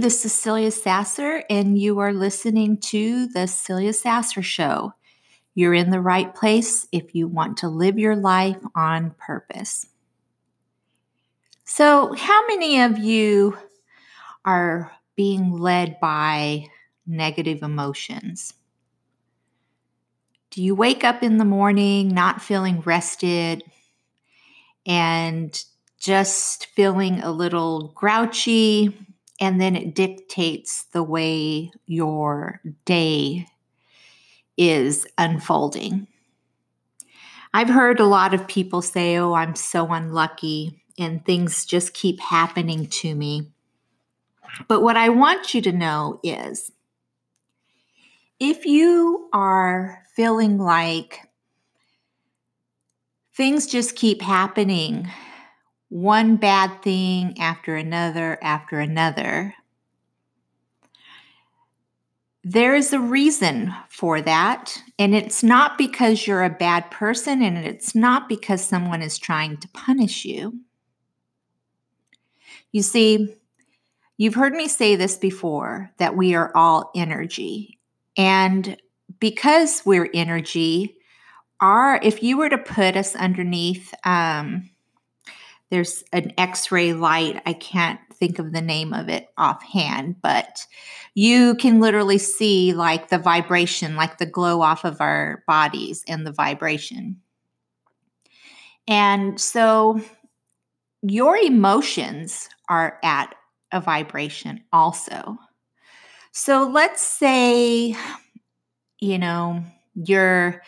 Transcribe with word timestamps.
This 0.00 0.26
is 0.26 0.32
Celia 0.34 0.70
Sasser, 0.70 1.42
and 1.48 1.78
you 1.78 2.00
are 2.00 2.12
listening 2.12 2.76
to 2.78 3.28
The 3.28 3.46
Celia 3.46 3.94
Sasser 3.94 4.42
Show. 4.42 4.92
You're 5.54 5.72
in 5.72 5.88
the 5.88 6.00
right 6.00 6.34
place 6.34 6.86
if 6.92 7.14
you 7.14 7.26
want 7.26 7.56
to 7.58 7.68
live 7.68 7.98
your 7.98 8.14
life 8.14 8.58
on 8.74 9.14
purpose. 9.18 9.86
So, 11.64 12.12
how 12.12 12.46
many 12.46 12.82
of 12.82 12.98
you 12.98 13.56
are 14.44 14.92
being 15.16 15.52
led 15.52 15.98
by 15.98 16.66
negative 17.06 17.62
emotions? 17.62 18.52
Do 20.50 20.62
you 20.62 20.74
wake 20.74 21.04
up 21.04 21.22
in 21.22 21.38
the 21.38 21.44
morning 21.46 22.08
not 22.08 22.42
feeling 22.42 22.82
rested 22.82 23.64
and 24.84 25.58
just 25.98 26.66
feeling 26.66 27.22
a 27.22 27.30
little 27.30 27.92
grouchy? 27.94 29.05
And 29.40 29.60
then 29.60 29.76
it 29.76 29.94
dictates 29.94 30.84
the 30.92 31.02
way 31.02 31.70
your 31.86 32.60
day 32.84 33.46
is 34.56 35.06
unfolding. 35.18 36.06
I've 37.52 37.68
heard 37.68 38.00
a 38.00 38.06
lot 38.06 38.34
of 38.34 38.48
people 38.48 38.82
say, 38.82 39.16
Oh, 39.16 39.34
I'm 39.34 39.54
so 39.54 39.92
unlucky, 39.92 40.82
and 40.98 41.24
things 41.24 41.64
just 41.64 41.94
keep 41.94 42.20
happening 42.20 42.86
to 42.86 43.14
me. 43.14 43.52
But 44.68 44.82
what 44.82 44.96
I 44.96 45.10
want 45.10 45.54
you 45.54 45.60
to 45.62 45.72
know 45.72 46.20
is 46.22 46.70
if 48.40 48.64
you 48.64 49.28
are 49.32 50.02
feeling 50.14 50.58
like 50.58 51.20
things 53.34 53.66
just 53.66 53.96
keep 53.96 54.22
happening 54.22 55.10
one 55.88 56.36
bad 56.36 56.82
thing 56.82 57.38
after 57.38 57.76
another 57.76 58.38
after 58.42 58.80
another. 58.80 59.54
There 62.42 62.76
is 62.76 62.92
a 62.92 63.00
reason 63.00 63.74
for 63.88 64.20
that, 64.20 64.80
and 65.00 65.14
it's 65.16 65.42
not 65.42 65.76
because 65.76 66.26
you're 66.26 66.44
a 66.44 66.50
bad 66.50 66.90
person, 66.92 67.42
and 67.42 67.58
it's 67.58 67.94
not 67.94 68.28
because 68.28 68.62
someone 68.62 69.02
is 69.02 69.18
trying 69.18 69.56
to 69.58 69.68
punish 69.68 70.24
you. 70.24 70.60
You 72.70 72.82
see, 72.82 73.34
you've 74.16 74.34
heard 74.34 74.52
me 74.52 74.68
say 74.68 74.94
this 74.94 75.16
before 75.16 75.90
that 75.98 76.16
we 76.16 76.34
are 76.34 76.52
all 76.56 76.90
energy. 76.94 77.80
And 78.16 78.76
because 79.18 79.82
we're 79.84 80.10
energy, 80.14 80.96
our 81.60 81.98
if 82.02 82.22
you 82.22 82.38
were 82.38 82.48
to 82.48 82.58
put 82.58 82.96
us 82.96 83.16
underneath 83.16 83.92
um, 84.04 84.70
there's 85.70 86.04
an 86.12 86.32
x-ray 86.38 86.92
light. 86.92 87.42
I 87.44 87.52
can't 87.52 88.00
think 88.14 88.38
of 88.38 88.52
the 88.52 88.62
name 88.62 88.94
of 88.94 89.08
it 89.08 89.28
offhand 89.36 90.16
but 90.22 90.66
you 91.14 91.54
can 91.56 91.80
literally 91.80 92.18
see 92.18 92.72
like 92.72 93.08
the 93.08 93.18
vibration 93.18 93.96
like 93.96 94.18
the 94.18 94.26
glow 94.26 94.62
off 94.62 94.84
of 94.84 95.00
our 95.00 95.42
bodies 95.46 96.02
and 96.08 96.26
the 96.26 96.32
vibration. 96.32 97.20
And 98.88 99.40
so 99.40 100.00
your 101.02 101.36
emotions 101.36 102.48
are 102.68 102.98
at 103.02 103.34
a 103.72 103.80
vibration 103.80 104.62
also. 104.72 105.36
So 106.32 106.68
let's 106.72 107.02
say 107.02 107.96
you 109.00 109.18
know 109.18 109.62
you're 109.94 110.62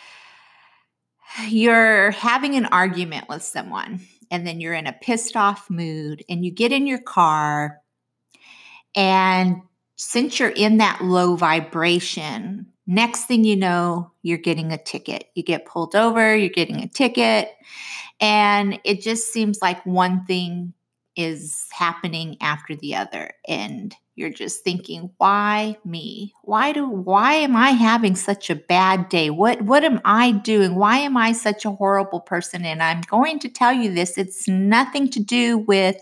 you're 1.47 2.11
having 2.11 2.55
an 2.57 2.67
argument 2.67 3.29
with 3.29 3.43
someone 3.43 4.01
and 4.31 4.47
then 4.47 4.61
you're 4.61 4.75
in 4.75 4.87
a 4.87 4.93
pissed 4.93 5.37
off 5.37 5.69
mood 5.71 6.25
and 6.29 6.45
you 6.45 6.51
get 6.51 6.73
in 6.73 6.87
your 6.87 7.01
car 7.01 7.81
and 8.95 9.63
since 9.97 10.39
you're 10.39 10.49
in 10.51 10.79
that 10.79 11.03
low 11.03 11.37
vibration 11.37 12.67
next 12.87 13.25
thing 13.25 13.45
you 13.45 13.57
know 13.57 14.11
you're 14.23 14.39
getting 14.39 14.73
a 14.73 14.79
ticket. 14.79 15.25
You 15.35 15.43
get 15.43 15.67
pulled 15.67 15.95
over 15.95 16.35
you're 16.37 16.49
getting 16.49 16.83
a 16.83 16.89
ticket 16.89 17.51
and 18.21 18.81
it 18.85 19.01
just 19.03 19.33
seems 19.33 19.61
like 19.63 19.85
one 19.85 20.25
thing 20.25 20.73
is 21.17 21.67
happening 21.73 22.37
after 22.41 22.77
the 22.77 22.95
other 22.97 23.33
and 23.47 23.95
you're 24.19 24.31
just 24.31 24.65
thinking 24.65 25.11
why 25.19 25.77
me? 25.85 26.35
Why 26.43 26.73
do 26.73 26.89
why 26.89 27.35
am 27.35 27.55
i 27.55 27.71
having 27.71 28.17
such 28.17 28.51
a 28.51 28.57
bad 28.57 29.09
day? 29.09 29.31
What 29.31 29.63
what 29.63 29.85
am 29.85 30.01
i 30.05 30.33
doing? 30.33 30.75
Why 30.75 30.99
am 30.99 31.17
i 31.17 31.33
such 31.33 31.65
a 31.65 31.71
horrible 31.71 32.21
person? 32.21 32.65
And 32.65 32.83
i'm 32.83 33.01
going 33.03 33.39
to 33.39 33.49
tell 33.49 33.73
you 33.73 33.95
this 33.95 34.19
it's 34.19 34.49
nothing 34.49 35.09
to 35.11 35.21
do 35.21 35.59
with 35.59 35.97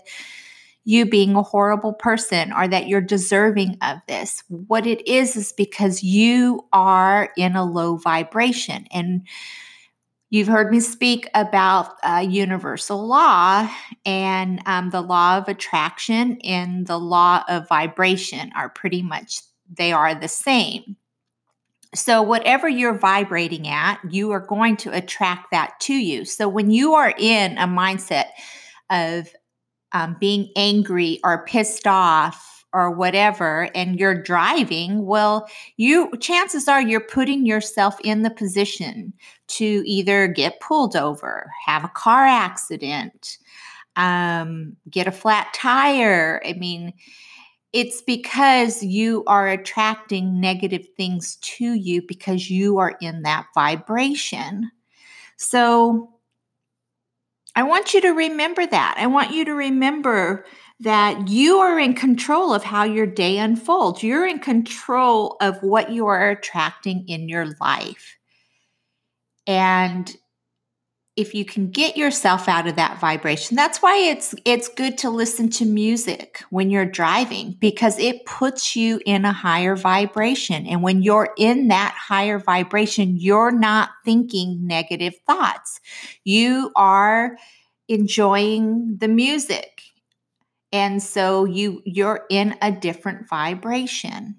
you 0.83 1.05
being 1.05 1.35
a 1.35 1.43
horrible 1.43 1.93
person 1.93 2.53
or 2.53 2.65
that 2.65 2.87
you're 2.87 3.01
deserving 3.01 3.77
of 3.81 3.97
this. 4.07 4.41
What 4.47 4.87
it 4.87 5.05
is 5.05 5.35
is 5.35 5.51
because 5.51 6.01
you 6.01 6.65
are 6.71 7.29
in 7.37 7.57
a 7.57 7.65
low 7.65 7.97
vibration. 7.97 8.87
And 8.91 9.27
You've 10.29 10.47
heard 10.47 10.71
me 10.71 10.81
speak 10.81 11.29
about 11.33 11.95
uh, 12.03 12.25
universal 12.27 13.07
law, 13.07 13.69
and 14.05 14.61
um, 14.65 14.89
the 14.89 15.01
law 15.01 15.37
of 15.37 15.47
attraction 15.47 16.39
and 16.41 16.85
the 16.85 16.99
law 16.99 17.43
of 17.47 17.69
vibration 17.69 18.51
are 18.53 18.69
pretty 18.69 19.01
much 19.01 19.39
they 19.69 19.93
are 19.93 20.13
the 20.13 20.27
same. 20.27 20.97
So, 21.95 22.21
whatever 22.21 22.67
you're 22.67 22.97
vibrating 22.97 23.69
at, 23.69 23.99
you 24.09 24.31
are 24.31 24.45
going 24.45 24.75
to 24.77 24.93
attract 24.93 25.51
that 25.51 25.79
to 25.81 25.93
you. 25.93 26.25
So, 26.25 26.49
when 26.49 26.71
you 26.71 26.93
are 26.93 27.13
in 27.17 27.57
a 27.57 27.65
mindset 27.65 28.31
of 28.89 29.29
um, 29.93 30.17
being 30.19 30.51
angry 30.57 31.21
or 31.23 31.45
pissed 31.45 31.87
off 31.87 32.56
or 32.77 32.91
whatever 32.91 33.69
and 33.73 33.99
you're 33.99 34.21
driving 34.21 35.07
well 35.07 35.49
you 35.77 36.11
chances 36.19 36.67
are 36.67 36.79
you're 36.79 36.99
putting 36.99 37.43
yourself 37.43 37.99
in 38.03 38.21
the 38.21 38.29
position 38.29 39.11
to 39.47 39.81
either 39.85 40.27
get 40.27 40.59
pulled 40.59 40.95
over 40.95 41.49
have 41.65 41.83
a 41.83 41.89
car 41.89 42.25
accident 42.25 43.39
um, 43.95 44.77
get 44.91 45.07
a 45.07 45.11
flat 45.11 45.51
tire 45.55 46.39
i 46.45 46.53
mean 46.53 46.93
it's 47.73 48.01
because 48.03 48.83
you 48.83 49.23
are 49.25 49.47
attracting 49.49 50.39
negative 50.39 50.87
things 50.95 51.37
to 51.37 51.73
you 51.73 52.03
because 52.03 52.51
you 52.51 52.77
are 52.77 52.95
in 53.01 53.23
that 53.23 53.47
vibration 53.55 54.69
so 55.37 56.11
I 57.55 57.63
want 57.63 57.95
you 57.95 58.01
to 58.01 58.09
remember 58.09 58.67
that. 58.67 58.97
I 58.99 59.07
want 59.07 59.31
you 59.31 59.43
to 59.45 59.55
remember 59.55 60.45
that 60.79 61.27
you 61.27 61.57
are 61.57 61.79
in 61.79 61.95
control 61.95 62.53
of 62.53 62.63
how 62.63 62.83
your 62.83 63.07
day 63.07 63.37
unfolds. 63.39 64.03
You're 64.03 64.27
in 64.27 64.39
control 64.39 65.37
of 65.41 65.61
what 65.63 65.91
you 65.91 66.05
are 66.07 66.29
attracting 66.29 67.07
in 67.07 67.27
your 67.27 67.47
life. 67.59 68.17
And 69.47 70.15
if 71.15 71.33
you 71.33 71.43
can 71.43 71.71
get 71.71 71.97
yourself 71.97 72.47
out 72.47 72.67
of 72.67 72.75
that 72.75 72.99
vibration, 72.99 73.55
that's 73.55 73.81
why 73.81 73.97
it's 73.97 74.35
it's 74.45 74.67
good 74.67 74.99
to 74.99 75.09
listen 75.09 75.49
to 75.49 75.65
music 75.65 76.43
when 76.51 76.69
you're 76.69 76.85
driving 76.85 77.57
because 77.59 77.97
it 77.97 78.23
puts 78.27 78.75
you 78.75 79.01
in 79.03 79.25
a 79.25 79.33
higher 79.33 79.75
vibration. 79.75 80.67
And 80.67 80.83
when 80.83 81.01
you're 81.01 81.33
in 81.35 81.69
that 81.69 81.95
higher 81.99 82.37
vibration, 82.37 83.17
you're 83.17 83.51
not 83.51 83.89
thinking 84.05 84.67
negative 84.67 85.15
thoughts. 85.25 85.79
You 86.23 86.71
are 86.75 87.37
enjoying 87.87 88.97
the 88.99 89.07
music 89.07 89.76
and 90.71 91.01
so 91.01 91.45
you 91.45 91.81
you're 91.85 92.25
in 92.29 92.55
a 92.61 92.71
different 92.71 93.27
vibration 93.27 94.35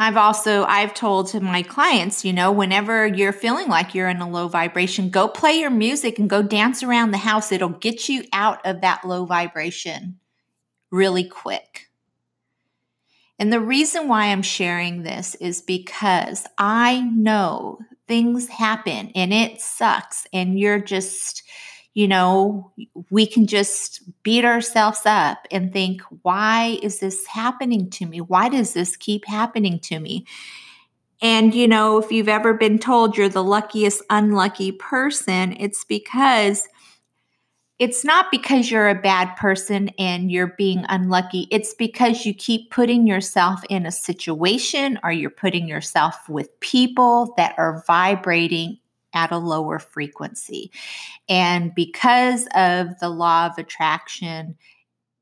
I've 0.00 0.16
also 0.16 0.62
I've 0.64 0.94
told 0.94 1.26
to 1.28 1.40
my 1.40 1.62
clients, 1.62 2.24
you 2.24 2.32
know, 2.32 2.52
whenever 2.52 3.04
you're 3.04 3.32
feeling 3.32 3.66
like 3.66 3.96
you're 3.96 4.08
in 4.08 4.20
a 4.20 4.30
low 4.30 4.46
vibration, 4.46 5.10
go 5.10 5.26
play 5.26 5.54
your 5.58 5.70
music 5.70 6.20
and 6.20 6.30
go 6.30 6.40
dance 6.40 6.84
around 6.84 7.10
the 7.10 7.18
house. 7.18 7.50
It'll 7.50 7.68
get 7.70 8.08
you 8.08 8.22
out 8.32 8.64
of 8.64 8.80
that 8.80 9.04
low 9.04 9.24
vibration 9.24 10.20
really 10.92 11.24
quick. 11.24 11.88
And 13.40 13.52
the 13.52 13.60
reason 13.60 14.06
why 14.06 14.26
I'm 14.26 14.42
sharing 14.42 15.02
this 15.02 15.34
is 15.36 15.62
because 15.62 16.46
I 16.58 17.00
know 17.00 17.80
things 18.06 18.48
happen 18.48 19.10
and 19.16 19.32
it 19.32 19.60
sucks 19.60 20.26
and 20.32 20.58
you're 20.58 20.80
just 20.80 21.42
you 21.98 22.06
know, 22.06 22.70
we 23.10 23.26
can 23.26 23.48
just 23.48 24.02
beat 24.22 24.44
ourselves 24.44 25.00
up 25.04 25.48
and 25.50 25.72
think, 25.72 26.00
why 26.22 26.78
is 26.80 27.00
this 27.00 27.26
happening 27.26 27.90
to 27.90 28.06
me? 28.06 28.20
Why 28.20 28.48
does 28.48 28.72
this 28.72 28.96
keep 28.96 29.26
happening 29.26 29.80
to 29.80 29.98
me? 29.98 30.24
And, 31.20 31.52
you 31.52 31.66
know, 31.66 31.98
if 31.98 32.12
you've 32.12 32.28
ever 32.28 32.54
been 32.54 32.78
told 32.78 33.16
you're 33.16 33.28
the 33.28 33.42
luckiest 33.42 34.00
unlucky 34.10 34.70
person, 34.70 35.56
it's 35.58 35.82
because 35.82 36.68
it's 37.80 38.04
not 38.04 38.26
because 38.30 38.70
you're 38.70 38.88
a 38.88 38.94
bad 38.94 39.34
person 39.34 39.90
and 39.98 40.30
you're 40.30 40.54
being 40.56 40.84
unlucky. 40.88 41.48
It's 41.50 41.74
because 41.74 42.24
you 42.24 42.32
keep 42.32 42.70
putting 42.70 43.08
yourself 43.08 43.60
in 43.68 43.86
a 43.86 43.90
situation 43.90 45.00
or 45.02 45.10
you're 45.10 45.30
putting 45.30 45.66
yourself 45.66 46.28
with 46.28 46.60
people 46.60 47.34
that 47.36 47.56
are 47.58 47.82
vibrating 47.88 48.78
at 49.14 49.32
a 49.32 49.38
lower 49.38 49.78
frequency. 49.78 50.70
And 51.28 51.74
because 51.74 52.46
of 52.54 52.98
the 53.00 53.08
law 53.08 53.46
of 53.46 53.58
attraction, 53.58 54.56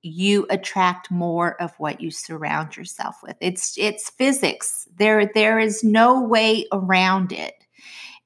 you 0.03 0.47
attract 0.51 1.11
more 1.11 1.61
of 1.61 1.73
what 1.79 2.01
you 2.01 2.11
surround 2.11 2.77
yourself 2.77 3.17
with. 3.23 3.37
It's 3.41 3.77
it's 3.77 4.11
physics. 4.11 4.87
There 4.97 5.31
there 5.35 5.59
is 5.59 5.83
no 5.83 6.23
way 6.23 6.67
around 6.73 7.33
it. 7.33 7.55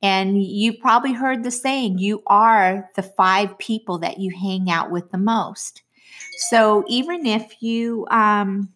And 0.02 0.42
you 0.42 0.78
probably 0.78 1.12
heard 1.12 1.42
the 1.42 1.50
saying, 1.50 1.98
you 1.98 2.22
are 2.26 2.88
the 2.96 3.02
five 3.02 3.58
people 3.58 3.98
that 3.98 4.18
you 4.18 4.30
hang 4.30 4.70
out 4.70 4.90
with 4.90 5.10
the 5.10 5.18
most. 5.18 5.82
So 6.48 6.84
even 6.88 7.26
if 7.26 7.62
you 7.62 8.06
um 8.10 8.72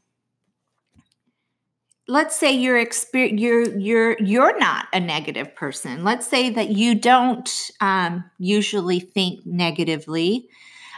let's 2.09 2.37
say 2.37 2.53
you're 2.53 2.85
exper- 2.85 3.39
you're 3.39 3.77
you're 3.79 4.17
you're 4.21 4.59
not 4.59 4.87
a 4.93 5.01
negative 5.01 5.55
person. 5.55 6.05
Let's 6.05 6.27
say 6.27 6.51
that 6.51 6.71
you 6.71 6.95
don't 6.95 7.71
um, 7.81 8.25
usually 8.39 9.01
think 9.01 9.45
negatively 9.47 10.49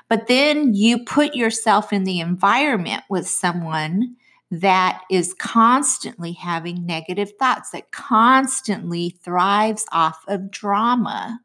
but 0.09 0.29
then 0.29 0.75
you 0.75 1.05
put 1.05 1.35
yourself 1.35 1.93
in 1.93 2.05
the 2.05 2.21
environment 2.21 3.03
with 3.11 3.27
someone 3.27 4.17
that 4.51 5.03
is 5.11 5.35
constantly 5.35 6.33
having 6.33 6.87
negative 6.87 7.33
thoughts 7.39 7.71
that 7.71 7.91
constantly 7.91 9.11
thrives 9.23 9.85
off 9.91 10.23
of 10.29 10.51
drama 10.51 11.41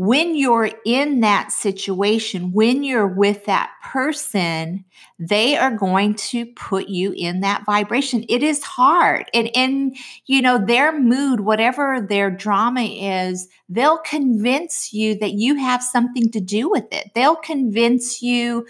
when 0.00 0.34
you're 0.34 0.70
in 0.86 1.20
that 1.20 1.52
situation, 1.52 2.52
when 2.52 2.82
you're 2.82 3.06
with 3.06 3.44
that 3.44 3.70
person, 3.84 4.82
they 5.18 5.58
are 5.58 5.76
going 5.76 6.14
to 6.14 6.46
put 6.46 6.88
you 6.88 7.12
in 7.14 7.40
that 7.40 7.66
vibration. 7.66 8.24
It 8.26 8.42
is 8.42 8.64
hard. 8.64 9.30
And, 9.34 9.54
and, 9.54 9.94
you 10.24 10.40
know, 10.40 10.56
their 10.56 10.98
mood, 10.98 11.40
whatever 11.40 12.00
their 12.00 12.30
drama 12.30 12.80
is, 12.80 13.46
they'll 13.68 13.98
convince 13.98 14.90
you 14.94 15.18
that 15.18 15.32
you 15.32 15.56
have 15.56 15.82
something 15.82 16.30
to 16.30 16.40
do 16.40 16.70
with 16.70 16.90
it. 16.90 17.10
They'll 17.14 17.36
convince 17.36 18.22
you 18.22 18.66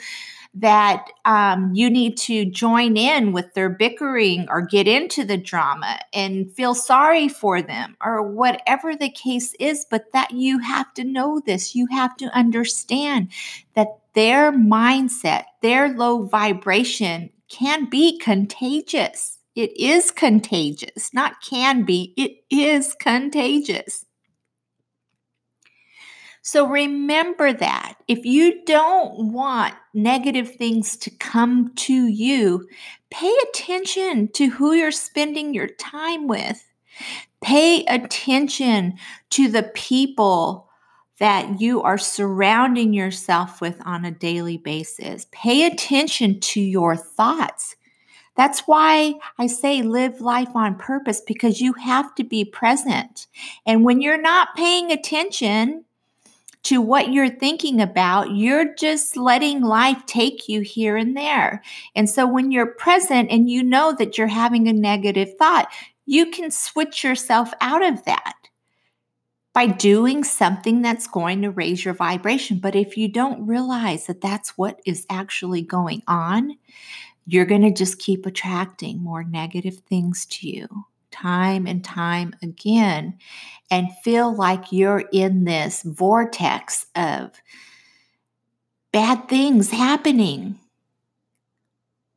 that 0.55 1.07
um, 1.25 1.73
you 1.75 1.89
need 1.89 2.17
to 2.17 2.45
join 2.45 2.97
in 2.97 3.33
with 3.33 3.55
their 3.55 3.69
bickering 3.69 4.47
or 4.49 4.63
get 4.63 4.89
into 4.89 5.25
the 5.25 5.37
drama 5.37 5.99
and 6.13 6.53
feel 6.53 6.75
sorry 6.75 7.29
for 7.29 7.63
them 7.63 7.97
or 8.05 8.23
whatever 8.23 8.97
the 8.97 9.11
case 9.11 9.55
is, 9.61 9.87
but 9.89 10.13
that 10.13 10.33
you 10.33 10.59
have 10.59 10.93
to 10.95 11.05
know 11.05 11.41
this. 11.41 11.77
You 11.77 11.87
have 11.93 12.17
to 12.17 12.27
understand 12.37 13.29
that 13.75 13.89
their 14.15 14.51
mindset, 14.51 15.45
their 15.63 15.89
low 15.89 16.25
vibration 16.25 17.31
can 17.49 17.89
be 17.89 18.19
contagious. 18.19 19.39
It 19.55 19.77
is 19.79 20.11
contagious, 20.11 21.13
not 21.13 21.43
can 21.43 21.85
be, 21.85 22.13
it 22.17 22.43
is 22.51 22.95
contagious. 22.95 24.05
So 26.43 26.67
remember 26.67 27.53
that. 27.53 27.95
If 28.09 28.25
you 28.25 28.65
don't 28.65 29.33
want 29.33 29.75
negative 29.93 30.55
things 30.55 30.97
to 30.99 31.11
come 31.11 31.73
to 31.77 32.07
you, 32.07 32.67
pay 33.11 33.35
attention 33.49 34.29
to 34.33 34.49
who 34.49 34.73
you're 34.73 34.91
spending 34.91 35.53
your 35.53 35.69
time 35.69 36.27
with. 36.29 36.67
Pay 37.43 37.85
attention 37.87 38.95
to 39.31 39.49
the 39.49 39.65
people 39.75 40.69
that 41.19 41.61
you 41.61 41.83
are 41.83 41.99
surrounding 41.99 42.95
yourself 42.95 43.61
with 43.61 43.81
on 43.85 44.05
a 44.07 44.11
daily 44.11 44.57
basis. 44.57 45.27
Pay 45.33 45.67
attention 45.67 46.41
to 46.41 46.61
your 46.61 46.97
thoughts. 46.97 47.77
That's 48.37 48.61
why 48.61 49.15
I 49.37 49.47
say 49.47 49.83
live 49.83 50.23
life 50.23 50.55
on 50.55 50.77
purpose 50.77 51.21
because 51.21 51.61
you 51.61 51.75
have 51.75 52.15
to 52.15 52.25
be 52.25 52.45
present. 52.45 53.27
And 53.67 53.85
when 53.85 54.01
you're 54.01 54.21
not 54.21 54.57
paying 54.57 54.91
attention, 54.91 55.85
to 56.63 56.81
what 56.81 57.13
you're 57.13 57.31
thinking 57.31 57.81
about, 57.81 58.35
you're 58.35 58.75
just 58.75 59.17
letting 59.17 59.63
life 59.63 60.05
take 60.07 60.49
you 60.49 60.61
here 60.61 60.97
and 60.97 61.17
there. 61.17 61.63
And 61.95 62.09
so 62.09 62.27
when 62.27 62.51
you're 62.51 62.67
present 62.67 63.31
and 63.31 63.49
you 63.49 63.63
know 63.63 63.95
that 63.99 64.19
you're 64.19 64.27
having 64.27 64.69
a 64.69 64.73
negative 64.73 65.35
thought, 65.39 65.73
you 66.07 66.31
can 66.31 66.51
switch 66.51 67.03
yourself 67.03 67.53
out 67.61 67.83
of 67.83 68.05
that 68.05 68.35
by 69.53 69.67
doing 69.67 70.23
something 70.23 70.83
that's 70.83 71.07
going 71.07 71.43
to 71.43 71.51
raise 71.51 71.85
your 71.85 71.95
vibration. 71.95 72.59
But 72.59 72.77
if 72.77 72.97
you 72.97 73.09
don't 73.09 73.47
realize 73.47 74.07
that 74.07 74.21
that's 74.21 74.57
what 74.57 74.81
is 74.85 75.07
actually 75.11 75.63
going 75.63 76.03
on, 76.07 76.57
you're 77.27 77.47
going 77.47 77.63
to 77.63 77.73
just 77.73 77.99
keep 77.99 78.27
attracting 78.27 79.03
more 79.03 79.25
negative 79.25 79.79
things 79.89 80.27
to 80.27 80.49
you 80.49 80.85
time 81.11 81.67
and 81.67 81.85
time 81.85 82.35
again 82.43 83.19
and 83.71 83.97
feel 84.03 84.35
like 84.35 84.73
you're 84.73 85.05
in 85.13 85.45
this 85.45 85.83
vortex 85.83 86.87
of 86.95 87.41
bad 88.93 89.29
things 89.29 89.71
happening. 89.71 90.59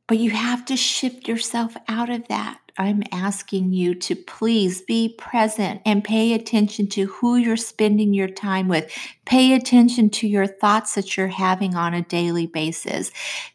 But 0.06 0.18
you 0.18 0.30
have 0.30 0.64
to 0.66 0.76
shift 0.76 1.28
yourself 1.28 1.76
out 1.88 2.10
of 2.10 2.28
that. 2.28 2.58
I'm 2.76 3.04
asking 3.12 3.72
you 3.72 3.94
to 3.94 4.16
please 4.16 4.82
be 4.82 5.14
present 5.16 5.80
and 5.86 6.02
pay 6.02 6.34
attention 6.34 6.88
to 6.88 7.06
who 7.06 7.36
you're 7.36 7.56
spending 7.56 8.12
your 8.12 8.28
time 8.28 8.66
with. 8.66 8.92
Pay 9.24 9.54
attention 9.54 10.10
to 10.10 10.26
your 10.26 10.46
thoughts 10.46 10.96
that 10.96 11.16
you're 11.16 11.28
having 11.28 11.76
on 11.76 11.94
a 11.94 12.02
daily 12.02 12.46
basis. 12.46 13.12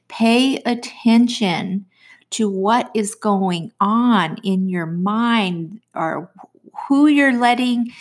Pay 0.08 0.58
attention 0.66 1.86
to 2.32 2.50
what 2.50 2.92
is 2.94 3.16
going 3.16 3.72
on 3.80 4.38
in 4.44 4.70
your 4.70 4.86
mind 4.86 5.82
or 5.94 6.32
who 6.88 7.08
you're 7.08 7.38
letting 7.38 7.92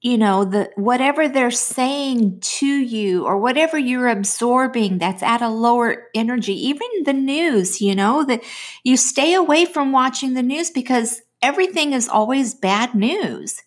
you 0.00 0.18
know 0.18 0.44
the 0.44 0.68
whatever 0.74 1.28
they're 1.28 1.50
saying 1.50 2.38
to 2.40 2.66
you 2.66 3.24
or 3.24 3.38
whatever 3.38 3.78
you're 3.78 4.08
absorbing 4.08 4.98
that's 4.98 5.22
at 5.22 5.40
a 5.40 5.48
lower 5.48 6.08
energy 6.14 6.54
even 6.68 6.88
the 7.04 7.12
news 7.12 7.80
you 7.80 7.94
know 7.94 8.24
that 8.24 8.42
you 8.82 8.96
stay 8.96 9.32
away 9.34 9.64
from 9.64 9.92
watching 9.92 10.34
the 10.34 10.42
news 10.42 10.70
because 10.70 11.22
everything 11.42 11.92
is 11.92 12.08
always 12.08 12.54
bad 12.54 12.94
news 12.94 13.62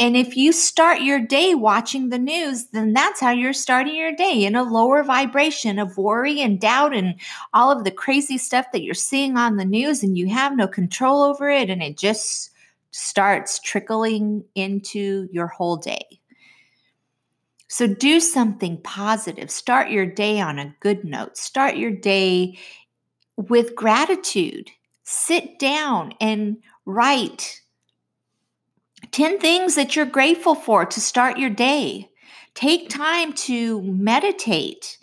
and 0.00 0.16
if 0.16 0.36
you 0.36 0.52
start 0.52 1.00
your 1.00 1.18
day 1.18 1.54
watching 1.54 2.08
the 2.08 2.20
news, 2.20 2.66
then 2.66 2.92
that's 2.92 3.20
how 3.20 3.30
you're 3.30 3.52
starting 3.52 3.96
your 3.96 4.14
day 4.14 4.44
in 4.44 4.54
a 4.54 4.62
lower 4.62 5.02
vibration 5.02 5.80
of 5.80 5.98
worry 5.98 6.40
and 6.40 6.60
doubt 6.60 6.94
and 6.94 7.16
all 7.52 7.72
of 7.72 7.82
the 7.82 7.90
crazy 7.90 8.38
stuff 8.38 8.66
that 8.72 8.84
you're 8.84 8.94
seeing 8.94 9.36
on 9.36 9.56
the 9.56 9.64
news, 9.64 10.04
and 10.04 10.16
you 10.16 10.28
have 10.28 10.56
no 10.56 10.68
control 10.68 11.22
over 11.22 11.50
it. 11.50 11.68
And 11.68 11.82
it 11.82 11.98
just 11.98 12.52
starts 12.92 13.58
trickling 13.58 14.44
into 14.54 15.28
your 15.32 15.48
whole 15.48 15.76
day. 15.76 16.20
So 17.66 17.88
do 17.88 18.20
something 18.20 18.80
positive. 18.82 19.50
Start 19.50 19.90
your 19.90 20.06
day 20.06 20.40
on 20.40 20.60
a 20.60 20.74
good 20.78 21.04
note. 21.04 21.36
Start 21.36 21.76
your 21.76 21.90
day 21.90 22.56
with 23.36 23.74
gratitude. 23.74 24.70
Sit 25.02 25.58
down 25.58 26.14
and 26.20 26.58
write 26.88 27.60
10 29.10 29.38
things 29.38 29.74
that 29.74 29.94
you're 29.94 30.06
grateful 30.06 30.54
for 30.54 30.86
to 30.86 31.00
start 31.00 31.38
your 31.38 31.50
day. 31.50 32.08
Take 32.54 32.88
time 32.88 33.34
to 33.34 33.82
meditate. 33.82 34.96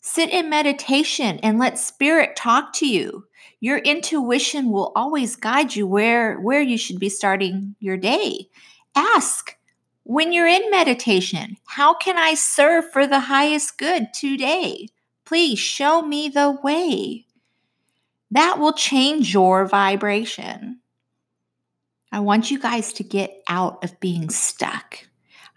Sit 0.00 0.30
in 0.30 0.50
meditation 0.50 1.38
and 1.38 1.60
let 1.60 1.78
spirit 1.78 2.34
talk 2.34 2.72
to 2.74 2.86
you. 2.88 3.24
Your 3.60 3.78
intuition 3.78 4.70
will 4.70 4.92
always 4.96 5.36
guide 5.36 5.76
you 5.76 5.86
where, 5.86 6.40
where 6.40 6.60
you 6.60 6.76
should 6.76 6.98
be 6.98 7.08
starting 7.08 7.76
your 7.78 7.96
day. 7.96 8.48
Ask 8.96 9.56
when 10.02 10.32
you're 10.32 10.48
in 10.48 10.70
meditation, 10.70 11.56
how 11.66 11.94
can 11.94 12.18
I 12.18 12.34
serve 12.34 12.90
for 12.90 13.06
the 13.06 13.20
highest 13.20 13.78
good 13.78 14.12
today? 14.12 14.88
Please 15.24 15.60
show 15.60 16.02
me 16.02 16.28
the 16.28 16.58
way. 16.64 17.26
That 18.32 18.58
will 18.58 18.72
change 18.72 19.32
your 19.32 19.66
vibration. 19.66 20.80
I 22.18 22.20
want 22.20 22.50
you 22.50 22.58
guys 22.58 22.92
to 22.94 23.04
get 23.04 23.44
out 23.46 23.84
of 23.84 24.00
being 24.00 24.28
stuck. 24.28 25.06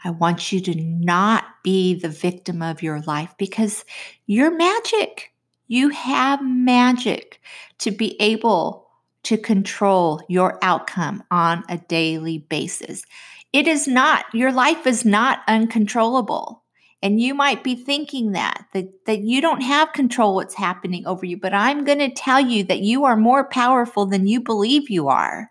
I 0.04 0.12
want 0.12 0.52
you 0.52 0.62
to 0.62 0.76
not 0.76 1.44
be 1.64 1.96
the 1.96 2.08
victim 2.08 2.62
of 2.62 2.84
your 2.84 3.02
life 3.02 3.34
because 3.40 3.84
you're 4.28 4.56
magic. 4.56 5.34
You 5.68 5.90
have 5.90 6.46
magic 6.46 7.42
to 7.80 7.90
be 7.90 8.16
able 8.22 8.88
to 9.24 9.40
control 9.40 10.22
your 10.30 10.60
outcome 10.62 11.24
on 11.32 11.64
a 11.68 11.80
daily 11.80 12.38
basis. 12.38 13.06
It 13.52 13.68
is 13.68 13.88
not, 13.88 14.26
your 14.32 14.52
life 14.52 14.86
is 14.86 15.04
not 15.04 15.40
uncontrollable. 15.48 16.62
And 17.02 17.20
you 17.20 17.34
might 17.34 17.64
be 17.64 17.74
thinking 17.74 18.34
that, 18.34 18.68
that, 18.74 19.08
that 19.08 19.22
you 19.22 19.42
don't 19.42 19.62
have 19.62 19.94
control 19.94 20.36
what's 20.36 20.54
happening 20.54 21.08
over 21.08 21.26
you, 21.26 21.38
but 21.38 21.56
I'm 21.56 21.86
going 21.86 21.98
to 21.98 22.14
tell 22.14 22.40
you 22.40 22.64
that 22.66 22.82
you 22.82 23.06
are 23.06 23.18
more 23.18 23.50
powerful 23.50 24.06
than 24.06 24.28
you 24.28 24.40
believe 24.42 24.92
you 24.92 25.08
are. 25.08 25.50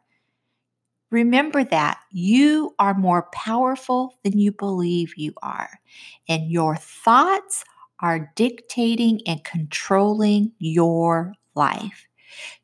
Remember 1.11 1.65
that 1.65 2.01
you 2.13 2.75
are 2.79 2.95
more 2.95 3.29
powerful 3.33 4.19
than 4.23 4.39
you 4.39 4.53
believe 4.53 5.17
you 5.17 5.33
are. 5.43 5.81
And 6.29 6.51
your 6.51 6.77
thoughts 6.77 7.65
are 8.01 8.33
dictating 8.37 9.21
and 9.27 9.43
controlling 9.45 10.53
your 10.59 11.35
life. 11.55 12.07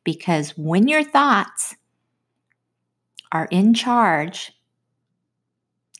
Because 0.03 0.51
when 0.57 0.87
your 0.87 1.03
thoughts 1.03 1.75
are 3.31 3.47
in 3.51 3.73
charge, 3.73 4.53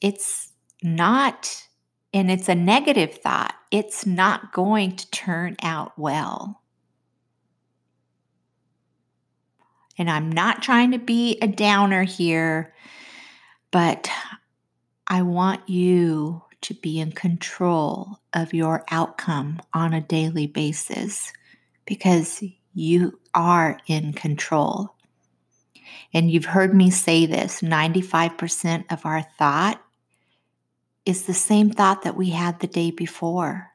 it's 0.01 0.53
not, 0.81 1.67
and 2.13 2.31
it's 2.31 2.47
a 2.47 2.55
negative 2.55 3.15
thought, 3.15 3.53
it's 3.71 4.05
not 4.05 4.53
going 4.53 4.95
to 4.95 5.11
turn 5.11 5.57
out 5.61 5.97
well. 5.97 6.61
And 9.97 10.09
I'm 10.09 10.31
not 10.31 10.61
trying 10.61 10.91
to 10.91 10.99
be 10.99 11.37
a 11.41 11.47
downer 11.47 12.03
here, 12.03 12.73
but 13.71 14.09
I 15.07 15.21
want 15.23 15.67
you 15.67 16.43
to 16.61 16.73
be 16.73 16.99
in 16.99 17.11
control 17.11 18.19
of 18.33 18.53
your 18.53 18.83
outcome 18.91 19.61
on 19.73 19.93
a 19.93 20.01
daily 20.01 20.47
basis 20.47 21.31
because 21.85 22.43
you 22.73 23.19
are 23.33 23.79
in 23.87 24.13
control. 24.13 24.93
And 26.13 26.29
you've 26.29 26.45
heard 26.45 26.73
me 26.73 26.89
say 26.91 27.25
this 27.25 27.61
95% 27.61 28.91
of 28.91 29.05
our 29.05 29.21
thought 29.21 29.81
is 31.05 31.23
the 31.23 31.33
same 31.33 31.69
thought 31.69 32.03
that 32.03 32.17
we 32.17 32.31
had 32.31 32.59
the 32.59 32.67
day 32.67 32.91
before 32.91 33.71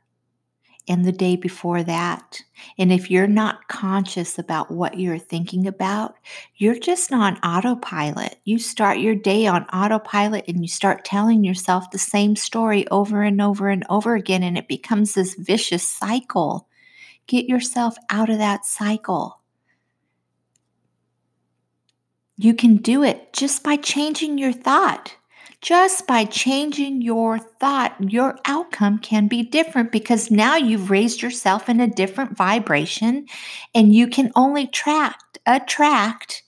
and 0.89 1.05
the 1.05 1.13
day 1.13 1.37
before 1.37 1.83
that. 1.85 2.41
And 2.79 2.93
if 2.93 3.11
you're 3.11 3.27
not 3.27 3.69
conscious 3.69 4.39
about 4.39 4.71
what 4.71 4.99
you're 4.99 5.19
thinking 5.19 5.67
about, 5.67 6.17
you're 6.57 6.79
just 6.79 7.13
on 7.13 7.39
autopilot. 7.39 8.37
You 8.45 8.59
start 8.59 8.99
your 8.99 9.15
day 9.15 9.47
on 9.47 9.65
autopilot 9.67 10.45
and 10.49 10.61
you 10.61 10.69
start 10.69 11.05
telling 11.05 11.45
yourself 11.45 11.91
the 11.91 11.99
same 11.99 12.35
story 12.37 12.87
over 12.89 13.23
and 13.23 13.41
over 13.41 13.69
and 13.69 13.85
over 13.89 14.15
again, 14.15 14.43
and 14.43 14.59
it 14.59 14.69
becomes 14.69 15.15
this 15.15 15.35
vicious 15.35 15.87
cycle. 15.87 16.69
Get 17.27 17.47
yourself 17.47 17.97
out 18.11 18.31
of 18.31 18.39
that 18.39 18.65
cycle. 18.65 19.39
You 22.37 22.55
can 22.55 22.77
do 22.77 23.05
it 23.05 23.33
just 23.33 23.63
by 23.63 23.77
changing 23.77 24.39
your 24.39 24.53
thought. 24.53 25.15
Just 25.63 26.09
by 26.09 26.25
changing 26.25 27.03
your 27.03 27.39
thought, 27.39 27.95
your 28.01 28.37
outcome 28.47 28.99
can 28.99 29.29
be 29.29 29.45
different 29.45 29.93
because 29.93 30.29
now 30.29 30.57
you've 30.57 30.91
raised 30.91 31.23
yourself 31.23 31.69
in 31.69 31.79
a 31.79 31.87
different 31.87 32.37
vibration 32.37 33.27
and 33.73 33.95
you 33.95 34.09
can 34.09 34.33
only 34.35 34.65
attract, 34.65 35.39
attract 35.47 36.43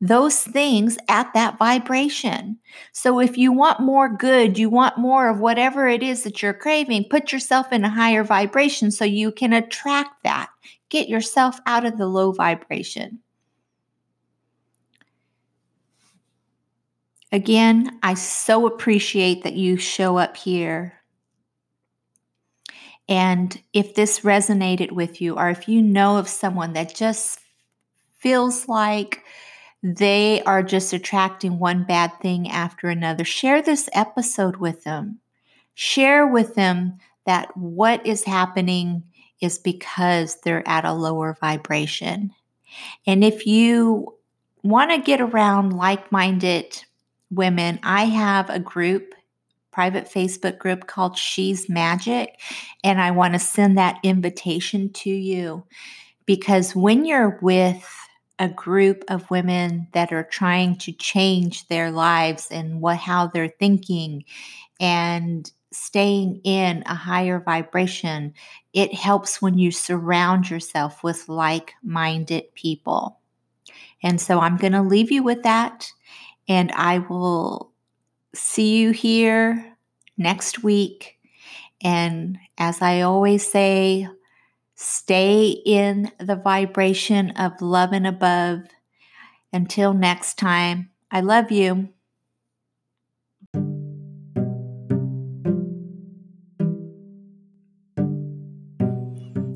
those 0.00 0.44
things 0.44 0.98
at 1.08 1.34
that 1.34 1.58
vibration. 1.58 2.58
So 2.92 3.18
if 3.18 3.36
you 3.36 3.52
want 3.52 3.80
more 3.80 4.08
good, 4.08 4.56
you 4.56 4.70
want 4.70 4.96
more 4.96 5.28
of 5.28 5.40
whatever 5.40 5.88
it 5.88 6.04
is 6.04 6.22
that 6.22 6.40
you're 6.40 6.54
craving, 6.54 7.06
put 7.10 7.32
yourself 7.32 7.72
in 7.72 7.84
a 7.84 7.90
higher 7.90 8.22
vibration 8.22 8.92
so 8.92 9.04
you 9.04 9.32
can 9.32 9.52
attract 9.52 10.22
that. 10.22 10.48
Get 10.90 11.08
yourself 11.08 11.58
out 11.66 11.84
of 11.84 11.98
the 11.98 12.06
low 12.06 12.30
vibration. 12.30 13.18
Again, 17.32 17.98
I 18.02 18.14
so 18.14 18.66
appreciate 18.66 19.44
that 19.44 19.54
you 19.54 19.76
show 19.76 20.16
up 20.16 20.36
here. 20.36 20.94
And 23.08 23.60
if 23.72 23.94
this 23.94 24.20
resonated 24.20 24.92
with 24.92 25.20
you, 25.20 25.36
or 25.36 25.48
if 25.48 25.68
you 25.68 25.82
know 25.82 26.16
of 26.16 26.28
someone 26.28 26.72
that 26.74 26.94
just 26.94 27.40
feels 28.18 28.68
like 28.68 29.24
they 29.82 30.42
are 30.42 30.62
just 30.62 30.92
attracting 30.92 31.58
one 31.58 31.84
bad 31.84 32.12
thing 32.20 32.48
after 32.48 32.88
another, 32.88 33.24
share 33.24 33.62
this 33.62 33.88
episode 33.92 34.56
with 34.56 34.84
them. 34.84 35.20
Share 35.74 36.26
with 36.26 36.54
them 36.54 36.98
that 37.26 37.56
what 37.56 38.04
is 38.06 38.24
happening 38.24 39.04
is 39.40 39.58
because 39.58 40.36
they're 40.42 40.66
at 40.68 40.84
a 40.84 40.92
lower 40.92 41.36
vibration. 41.40 42.32
And 43.06 43.24
if 43.24 43.46
you 43.46 44.14
want 44.62 44.90
to 44.90 44.98
get 44.98 45.20
around 45.20 45.72
like 45.72 46.12
minded 46.12 46.84
women, 47.30 47.78
I 47.82 48.04
have 48.04 48.50
a 48.50 48.58
group, 48.58 49.14
private 49.70 50.06
Facebook 50.06 50.58
group 50.58 50.86
called 50.86 51.16
She's 51.16 51.68
Magic, 51.68 52.40
and 52.82 53.00
I 53.00 53.10
want 53.10 53.34
to 53.34 53.38
send 53.38 53.78
that 53.78 54.00
invitation 54.02 54.92
to 54.94 55.10
you 55.10 55.64
because 56.26 56.76
when 56.76 57.04
you're 57.04 57.38
with 57.42 57.86
a 58.38 58.48
group 58.48 59.04
of 59.08 59.30
women 59.30 59.86
that 59.92 60.12
are 60.12 60.24
trying 60.24 60.76
to 60.78 60.92
change 60.92 61.68
their 61.68 61.90
lives 61.90 62.48
and 62.50 62.80
what 62.80 62.96
how 62.96 63.26
they're 63.26 63.52
thinking 63.58 64.24
and 64.80 65.52
staying 65.72 66.40
in 66.42 66.82
a 66.86 66.94
higher 66.94 67.38
vibration, 67.38 68.32
it 68.72 68.94
helps 68.94 69.42
when 69.42 69.58
you 69.58 69.70
surround 69.70 70.48
yourself 70.48 71.04
with 71.04 71.28
like-minded 71.28 72.44
people. 72.54 73.20
And 74.02 74.20
so 74.20 74.40
I'm 74.40 74.56
going 74.56 74.72
to 74.72 74.82
leave 74.82 75.12
you 75.12 75.22
with 75.22 75.42
that. 75.42 75.92
And 76.50 76.72
I 76.72 76.98
will 76.98 77.70
see 78.34 78.78
you 78.78 78.90
here 78.90 79.76
next 80.18 80.64
week. 80.64 81.16
And 81.80 82.38
as 82.58 82.82
I 82.82 83.02
always 83.02 83.48
say, 83.48 84.08
stay 84.74 85.50
in 85.64 86.10
the 86.18 86.34
vibration 86.34 87.30
of 87.30 87.62
love 87.62 87.92
and 87.92 88.04
above. 88.04 88.62
Until 89.52 89.94
next 89.94 90.38
time, 90.38 90.90
I 91.08 91.20
love 91.20 91.52
you. 91.52 91.90